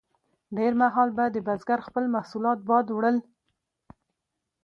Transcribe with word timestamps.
ډیر 0.57 0.73
مهال 0.81 1.09
به 1.17 1.25
د 1.31 1.37
بزګر 1.47 1.79
خپل 1.87 2.03
محصولات 2.15 2.59
باد 2.69 2.85
وړل. 2.91 3.17